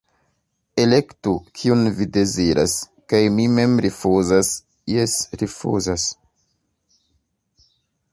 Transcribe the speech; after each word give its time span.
Elektu, 0.83 1.33
kiun 1.59 1.83
vi 1.99 2.07
deziras, 2.15 2.73
kaj 3.13 3.19
mi 3.35 3.45
mem 3.57 3.75
rifuzas, 3.87 4.49
jes, 4.95 5.15
rifuzas. 5.43 6.07